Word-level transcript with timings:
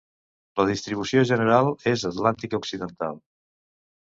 La 0.61 0.63
distribució 0.69 1.21
general 1.31 1.69
és 1.93 2.07
atlàntica 2.11 2.61
occidental. 2.63 3.17